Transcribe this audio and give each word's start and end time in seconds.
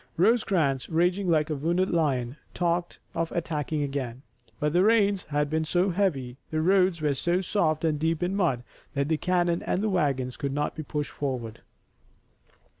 Rosecrans, 0.17 0.89
raging 0.89 1.29
like 1.29 1.51
a 1.51 1.55
wounded 1.55 1.91
lion, 1.91 2.35
talked 2.55 2.97
of 3.13 3.31
attacking 3.33 3.83
again, 3.83 4.23
but 4.59 4.73
the 4.73 4.81
rains 4.81 5.25
had 5.25 5.47
been 5.47 5.63
so 5.63 5.91
heavy, 5.91 6.37
the 6.49 6.59
roads 6.59 7.01
were 7.03 7.13
so 7.13 7.39
soft 7.39 7.83
and 7.85 7.99
deep 7.99 8.23
in 8.23 8.35
mud 8.35 8.63
that 8.95 9.09
the 9.09 9.17
cannon 9.17 9.61
and 9.61 9.83
the 9.83 9.89
wagons 9.89 10.37
could 10.37 10.53
not 10.53 10.73
be 10.75 10.81
pushed 10.81 11.11
forward. 11.11 11.61